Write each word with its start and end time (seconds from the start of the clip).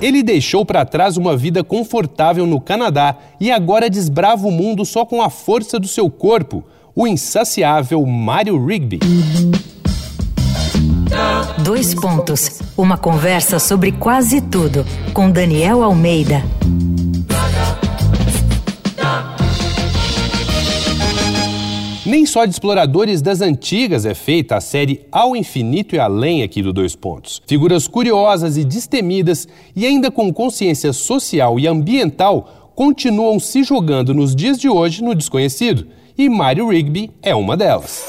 Ele 0.00 0.22
deixou 0.22 0.64
para 0.64 0.84
trás 0.84 1.16
uma 1.16 1.36
vida 1.36 1.62
confortável 1.62 2.46
no 2.46 2.60
Canadá 2.60 3.16
e 3.38 3.50
agora 3.50 3.90
desbrava 3.90 4.46
o 4.46 4.50
mundo 4.50 4.84
só 4.84 5.04
com 5.04 5.20
a 5.20 5.28
força 5.28 5.78
do 5.78 5.86
seu 5.86 6.10
corpo, 6.10 6.64
o 6.94 7.06
insaciável 7.06 8.04
Mario 8.06 8.64
Rigby. 8.64 8.98
Dois 11.62 11.94
pontos. 11.94 12.60
Uma 12.76 12.96
conversa 12.96 13.58
sobre 13.58 13.92
quase 13.92 14.40
tudo 14.40 14.86
com 15.12 15.30
Daniel 15.30 15.82
Almeida. 15.82 16.42
Nem 22.20 22.26
só 22.26 22.44
de 22.44 22.50
exploradores 22.50 23.22
das 23.22 23.40
antigas 23.40 24.04
é 24.04 24.12
feita 24.12 24.54
a 24.54 24.60
série 24.60 25.06
Ao 25.10 25.34
Infinito 25.34 25.94
e 25.94 25.98
Além 25.98 26.42
aqui 26.42 26.60
do 26.60 26.70
Dois 26.70 26.94
Pontos. 26.94 27.40
Figuras 27.46 27.88
curiosas 27.88 28.58
e 28.58 28.64
destemidas 28.64 29.48
e 29.74 29.86
ainda 29.86 30.10
com 30.10 30.30
consciência 30.30 30.92
social 30.92 31.58
e 31.58 31.66
ambiental 31.66 32.72
continuam 32.74 33.40
se 33.40 33.62
jogando 33.62 34.12
nos 34.12 34.36
dias 34.36 34.60
de 34.60 34.68
hoje 34.68 35.02
no 35.02 35.14
desconhecido, 35.14 35.86
e 36.18 36.28
Mario 36.28 36.68
Rigby 36.68 37.10
é 37.22 37.34
uma 37.34 37.56
delas. 37.56 38.04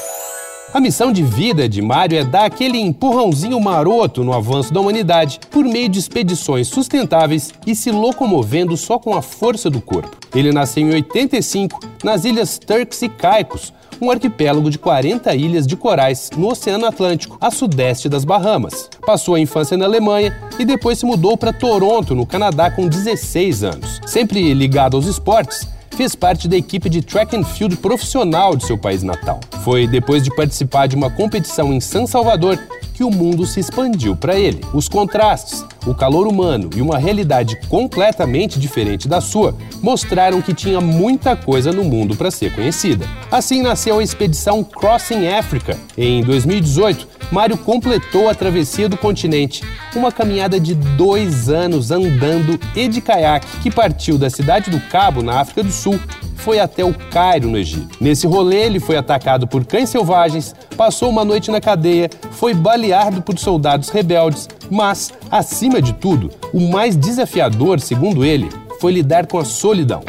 A 0.74 0.80
missão 0.80 1.10
de 1.10 1.22
vida 1.22 1.66
de 1.66 1.80
Mario 1.80 2.18
é 2.18 2.24
dar 2.24 2.44
aquele 2.44 2.78
empurrãozinho 2.78 3.58
maroto 3.58 4.22
no 4.22 4.34
avanço 4.34 4.74
da 4.74 4.80
humanidade 4.80 5.40
por 5.50 5.64
meio 5.64 5.88
de 5.88 5.98
expedições 5.98 6.68
sustentáveis 6.68 7.52
e 7.66 7.74
se 7.74 7.90
locomovendo 7.90 8.76
só 8.76 8.98
com 8.98 9.14
a 9.14 9.22
força 9.22 9.70
do 9.70 9.80
corpo. 9.80 10.16
Ele 10.34 10.52
nasceu 10.52 10.82
em 10.82 10.94
85 10.94 11.80
nas 12.02 12.24
ilhas 12.24 12.58
Turks 12.58 13.02
e 13.02 13.08
Caicos, 13.08 13.72
um 14.00 14.10
arquipélago 14.10 14.68
de 14.68 14.78
40 14.78 15.34
ilhas 15.34 15.66
de 15.66 15.76
corais 15.76 16.30
no 16.36 16.48
Oceano 16.48 16.86
Atlântico, 16.86 17.38
a 17.40 17.50
sudeste 17.50 18.08
das 18.08 18.24
Bahamas. 18.24 18.90
Passou 19.06 19.34
a 19.34 19.40
infância 19.40 19.76
na 19.76 19.84
Alemanha 19.84 20.36
e 20.58 20.64
depois 20.64 20.98
se 20.98 21.06
mudou 21.06 21.36
para 21.36 21.52
Toronto, 21.52 22.14
no 22.14 22.26
Canadá, 22.26 22.70
com 22.70 22.88
16 22.88 23.62
anos. 23.62 24.00
Sempre 24.04 24.52
ligado 24.54 24.96
aos 24.96 25.06
esportes, 25.06 25.68
fez 25.96 26.14
parte 26.14 26.48
da 26.48 26.56
equipe 26.56 26.88
de 26.88 27.02
track 27.02 27.36
and 27.36 27.44
field 27.44 27.76
profissional 27.76 28.56
de 28.56 28.66
seu 28.66 28.76
país 28.76 29.02
natal. 29.02 29.38
Foi 29.62 29.86
depois 29.86 30.22
de 30.24 30.34
participar 30.34 30.88
de 30.88 30.96
uma 30.96 31.10
competição 31.10 31.72
em 31.72 31.80
São 31.80 32.06
Salvador 32.06 32.58
que 32.94 33.04
o 33.04 33.10
mundo 33.10 33.46
se 33.46 33.60
expandiu 33.60 34.16
para 34.16 34.38
ele. 34.38 34.60
Os 34.74 34.88
contrastes, 34.88 35.64
o 35.86 35.94
calor 35.94 36.26
humano 36.26 36.70
e 36.74 36.80
uma 36.80 36.98
realidade 36.98 37.56
completamente 37.68 38.58
diferente 38.58 39.08
da 39.08 39.20
sua 39.20 39.54
mostraram 39.82 40.40
que 40.40 40.54
tinha 40.54 40.80
muita 40.80 41.36
coisa 41.36 41.72
no 41.72 41.84
mundo 41.84 42.16
para 42.16 42.30
ser 42.30 42.54
conhecida. 42.54 43.06
Assim 43.30 43.62
nasceu 43.62 43.98
a 43.98 44.02
expedição 44.02 44.62
Crossing 44.62 45.28
Africa. 45.28 45.76
Em 45.96 46.22
2018, 46.22 47.08
Mário 47.30 47.56
completou 47.56 48.28
a 48.28 48.34
travessia 48.34 48.88
do 48.88 48.96
continente, 48.96 49.64
uma 49.96 50.12
caminhada 50.12 50.60
de 50.60 50.74
dois 50.74 51.48
anos 51.48 51.90
andando 51.90 52.60
e 52.76 52.88
de 52.88 53.00
caiaque 53.00 53.60
que 53.62 53.70
partiu 53.70 54.18
da 54.18 54.28
cidade 54.28 54.70
do 54.70 54.80
Cabo, 54.88 55.22
na 55.22 55.40
África 55.40 55.62
do 55.62 55.72
Sul, 55.72 55.98
foi 56.42 56.58
até 56.58 56.84
o 56.84 56.92
Cairo, 56.92 57.48
no 57.48 57.56
Egito. 57.56 57.96
Nesse 58.00 58.26
rolê, 58.26 58.64
ele 58.64 58.80
foi 58.80 58.96
atacado 58.96 59.46
por 59.46 59.64
cães 59.64 59.88
selvagens, 59.88 60.54
passou 60.76 61.08
uma 61.08 61.24
noite 61.24 61.52
na 61.52 61.60
cadeia, 61.60 62.10
foi 62.32 62.52
baleado 62.52 63.22
por 63.22 63.38
soldados 63.38 63.90
rebeldes, 63.90 64.48
mas, 64.68 65.12
acima 65.30 65.71
de 65.80 65.92
tudo, 65.94 66.30
o 66.52 66.60
mais 66.60 66.96
desafiador, 66.96 67.80
segundo 67.80 68.24
ele, 68.24 68.48
foi 68.80 68.92
lidar 68.92 69.26
com 69.26 69.38
a 69.38 69.44
solidão. 69.44 70.02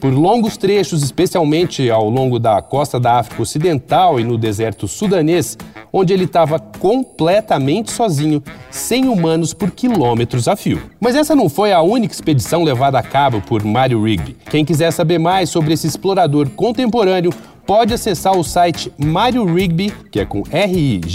Por 0.00 0.14
longos 0.14 0.56
trechos, 0.56 1.02
especialmente 1.02 1.90
ao 1.90 2.08
longo 2.08 2.38
da 2.38 2.62
costa 2.62 2.98
da 2.98 3.18
África 3.18 3.42
Ocidental 3.42 4.18
e 4.18 4.24
no 4.24 4.38
deserto 4.38 4.88
sudanês, 4.88 5.58
onde 5.92 6.12
ele 6.12 6.24
estava 6.24 6.58
completamente 6.58 7.90
sozinho, 7.90 8.42
sem 8.70 9.08
humanos 9.08 9.52
por 9.52 9.70
quilômetros 9.70 10.48
a 10.48 10.56
fio. 10.56 10.80
Mas 10.98 11.14
essa 11.14 11.34
não 11.34 11.48
foi 11.48 11.72
a 11.72 11.82
única 11.82 12.14
expedição 12.14 12.62
levada 12.62 12.98
a 12.98 13.02
cabo 13.02 13.42
por 13.42 13.62
Mario 13.62 14.02
Rigby. 14.02 14.36
Quem 14.48 14.64
quiser 14.64 14.90
saber 14.90 15.18
mais 15.18 15.50
sobre 15.50 15.74
esse 15.74 15.86
explorador 15.86 16.48
contemporâneo, 16.50 17.32
pode 17.66 17.94
acessar 17.94 18.36
o 18.36 18.44
site 18.44 18.92
Mario 18.98 19.44
Rigby, 19.44 19.92
que 20.10 20.20
é 20.20 20.24
com 20.24 20.42
rigby.com, 20.42 21.12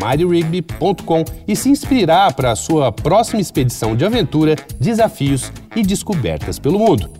mariorigby.com 0.00 1.24
e 1.46 1.54
se 1.56 1.68
inspirar 1.68 2.34
para 2.34 2.52
a 2.52 2.56
sua 2.56 2.90
próxima 2.90 3.40
expedição 3.40 3.94
de 3.94 4.04
aventura, 4.04 4.56
desafios 4.78 5.52
e 5.74 5.82
descobertas 5.82 6.58
pelo 6.58 6.78
mundo. 6.78 7.10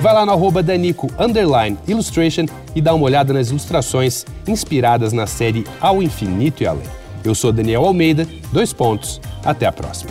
Vai 0.00 0.14
lá 0.14 0.24
no 0.24 0.32
arroba 0.32 0.62
Danico 0.62 1.08
Illustration 1.88 2.46
e 2.74 2.80
dá 2.80 2.94
uma 2.94 3.04
olhada 3.04 3.32
nas 3.32 3.50
ilustrações 3.50 4.24
inspiradas 4.46 5.12
na 5.12 5.26
série 5.26 5.64
Ao 5.80 6.00
Infinito 6.00 6.62
e 6.62 6.66
Além. 6.66 6.86
Eu 7.24 7.34
sou 7.34 7.52
Daniel 7.52 7.84
Almeida, 7.84 8.26
dois 8.52 8.72
pontos, 8.72 9.20
até 9.44 9.66
a 9.66 9.72
próxima. 9.72 10.10